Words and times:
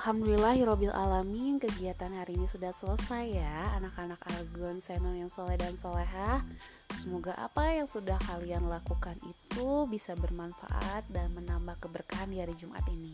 Alhamdulillahirobbil 0.00 0.96
alamin 0.96 1.60
kegiatan 1.60 2.08
hari 2.16 2.32
ini 2.32 2.48
sudah 2.48 2.72
selesai 2.72 3.36
ya 3.36 3.76
anak-anak 3.76 4.16
Argon 4.32 4.80
Senon 4.80 5.12
yang 5.12 5.28
soleh 5.28 5.60
dan 5.60 5.76
soleha. 5.76 6.40
Semoga 6.96 7.36
apa 7.36 7.68
yang 7.76 7.84
sudah 7.84 8.16
kalian 8.24 8.64
lakukan 8.64 9.20
itu 9.28 9.84
bisa 9.92 10.16
bermanfaat 10.16 11.04
dan 11.12 11.36
menambah 11.36 11.84
keberkahan 11.84 12.32
di 12.32 12.40
hari 12.40 12.56
Jumat 12.56 12.80
ini. 12.88 13.12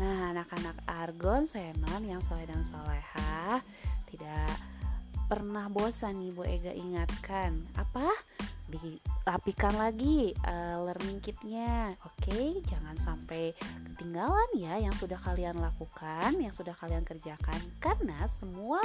Nah 0.00 0.32
anak-anak 0.32 0.88
Argon 0.88 1.44
Senon 1.44 2.00
yang 2.08 2.24
soleh 2.24 2.48
dan 2.48 2.64
soleha 2.64 3.60
tidak 4.08 4.56
pernah 5.28 5.68
bosan 5.68 6.16
nih 6.16 6.32
Bu 6.32 6.48
Ega 6.48 6.72
ingatkan 6.72 7.60
apa? 7.76 8.08
Dirapikan 8.68 9.76
lagi 9.76 10.32
uh, 10.48 10.82
learning 10.88 11.20
kitnya 11.20 11.94
oke 12.00 12.16
okay? 12.24 12.58
jangan 12.64 12.96
sampai 12.96 13.52
ketinggalan 13.92 14.50
ya 14.56 14.80
yang 14.80 14.94
sudah 14.96 15.20
kalian 15.20 15.60
lakukan 15.60 16.32
yang 16.40 16.52
sudah 16.52 16.72
kalian 16.76 17.04
kerjakan 17.04 17.60
karena 17.78 18.24
semua 18.26 18.80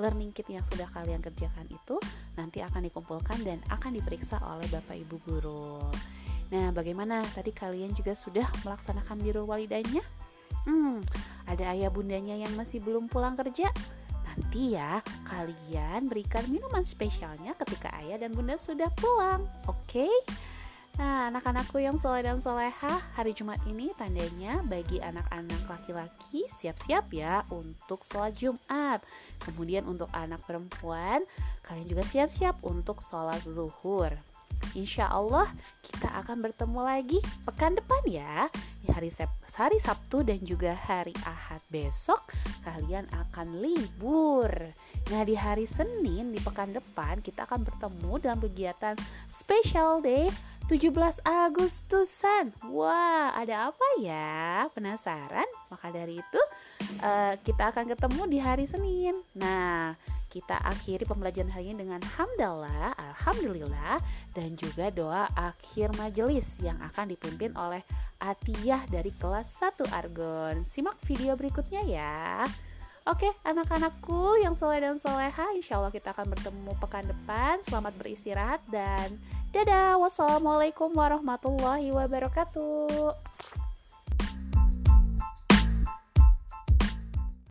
learning 0.00 0.32
kit 0.32 0.48
yang 0.48 0.64
sudah 0.64 0.88
kalian 0.90 1.20
kerjakan 1.20 1.68
itu 1.68 2.00
nanti 2.34 2.64
akan 2.64 2.88
dikumpulkan 2.88 3.44
dan 3.44 3.60
akan 3.68 3.92
diperiksa 4.00 4.40
oleh 4.40 4.64
Bapak 4.72 4.96
Ibu 4.96 5.16
guru. 5.28 5.84
Nah, 6.52 6.68
bagaimana 6.72 7.24
tadi 7.32 7.52
kalian 7.52 7.96
juga 7.96 8.12
sudah 8.12 8.44
melaksanakan 8.64 9.20
biru 9.20 9.44
walidanya? 9.48 10.04
Hmm, 10.68 11.00
ada 11.48 11.72
ayah 11.72 11.88
bundanya 11.88 12.36
yang 12.36 12.52
masih 12.56 12.80
belum 12.80 13.08
pulang 13.08 13.36
kerja? 13.36 13.72
Nanti 14.32 14.72
ya, 14.72 15.04
kalian 15.28 16.08
berikan 16.08 16.48
minuman 16.48 16.88
spesialnya 16.88 17.52
ketika 17.60 17.92
ayah 18.00 18.16
dan 18.16 18.32
bunda 18.32 18.56
sudah 18.56 18.88
pulang, 18.96 19.44
oke? 19.68 19.76
Okay? 19.84 20.12
Nah, 20.96 21.32
anak-anakku 21.32 21.80
yang 21.80 21.96
soleh 21.96 22.24
dan 22.24 22.40
soleha, 22.40 23.00
hari 23.16 23.32
Jumat 23.36 23.60
ini 23.64 23.92
tandanya 23.96 24.60
bagi 24.64 25.00
anak-anak 25.00 25.64
laki-laki 25.64 26.44
siap-siap 26.60 27.08
ya 27.12 27.44
untuk 27.48 28.04
sholat 28.08 28.36
Jumat. 28.36 29.00
Kemudian 29.40 29.88
untuk 29.88 30.08
anak 30.12 30.44
perempuan, 30.44 31.24
kalian 31.64 31.88
juga 31.88 32.04
siap-siap 32.04 32.60
untuk 32.64 33.00
sholat 33.04 33.40
zuhur. 33.44 34.16
Insya 34.72 35.08
Allah 35.12 35.52
kita 35.84 36.08
akan 36.24 36.48
bertemu 36.48 36.80
lagi 36.80 37.18
pekan 37.44 37.76
depan 37.76 38.00
ya 38.08 38.48
di 38.80 38.88
hari, 38.88 39.12
hari 39.52 39.78
Sabtu 39.78 40.24
dan 40.24 40.40
juga 40.40 40.72
hari 40.72 41.12
Ahad 41.28 41.60
besok 41.68 42.24
kalian 42.64 43.04
akan 43.12 43.60
libur. 43.60 44.50
Nah 45.12 45.22
di 45.28 45.36
hari 45.36 45.68
Senin 45.68 46.32
di 46.32 46.40
pekan 46.40 46.72
depan 46.72 47.20
kita 47.20 47.44
akan 47.44 47.68
bertemu 47.68 48.12
dalam 48.22 48.38
kegiatan 48.40 48.96
Special 49.28 50.00
Day 50.00 50.32
17 50.72 51.20
Agustusan. 51.26 52.54
Wah, 52.70 53.34
ada 53.36 53.68
apa 53.68 53.86
ya? 54.00 54.64
Penasaran? 54.72 55.44
Maka 55.68 55.92
dari 55.92 56.22
itu 56.22 56.40
uh, 57.02 57.34
kita 57.44 57.74
akan 57.74 57.92
ketemu 57.92 58.22
di 58.30 58.38
hari 58.40 58.64
Senin. 58.64 59.20
Nah, 59.36 59.92
kita 60.32 60.56
akhiri 60.64 61.04
pembelajaran 61.04 61.52
hari 61.52 61.76
ini 61.76 61.84
dengan 61.84 62.00
hamdalah, 62.00 62.96
alhamdulillah 62.96 64.00
dan 64.32 64.56
juga 64.56 64.88
doa 64.88 65.28
akhir 65.36 65.92
majelis 66.00 66.56
yang 66.64 66.80
akan 66.80 67.12
dipimpin 67.12 67.52
oleh 67.52 67.84
Atiyah 68.16 68.88
dari 68.88 69.12
kelas 69.20 69.52
1 69.60 69.92
Argon. 69.92 70.64
Simak 70.64 70.96
video 71.04 71.36
berikutnya 71.36 71.84
ya. 71.84 72.48
Oke, 73.04 73.28
anak-anakku 73.44 74.40
yang 74.40 74.56
soleh 74.56 74.80
dan 74.80 74.96
soleha, 74.96 75.52
insya 75.58 75.76
Allah 75.76 75.92
kita 75.92 76.16
akan 76.16 76.32
bertemu 76.32 76.72
pekan 76.80 77.04
depan. 77.04 77.60
Selamat 77.66 77.92
beristirahat 77.98 78.62
dan 78.72 79.20
dadah. 79.52 80.00
Wassalamualaikum 80.00 80.94
warahmatullahi 80.96 81.92
wabarakatuh. 81.92 83.61